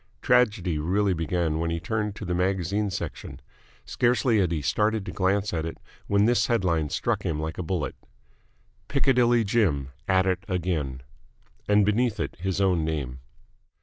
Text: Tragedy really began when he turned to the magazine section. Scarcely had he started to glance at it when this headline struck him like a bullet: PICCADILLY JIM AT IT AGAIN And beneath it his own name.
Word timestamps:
Tragedy 0.23 0.79
really 0.79 1.13
began 1.13 1.59
when 1.59 1.69
he 1.69 1.79
turned 1.79 2.15
to 2.15 2.25
the 2.25 2.33
magazine 2.33 2.89
section. 2.89 3.39
Scarcely 3.85 4.39
had 4.39 4.51
he 4.51 4.59
started 4.63 5.05
to 5.05 5.11
glance 5.11 5.53
at 5.53 5.63
it 5.63 5.77
when 6.07 6.25
this 6.25 6.47
headline 6.47 6.89
struck 6.89 7.21
him 7.21 7.39
like 7.39 7.59
a 7.59 7.61
bullet: 7.61 7.93
PICCADILLY 8.87 9.43
JIM 9.43 9.89
AT 10.07 10.25
IT 10.25 10.43
AGAIN 10.47 11.01
And 11.69 11.85
beneath 11.85 12.19
it 12.19 12.35
his 12.39 12.59
own 12.59 12.83
name. 12.83 13.19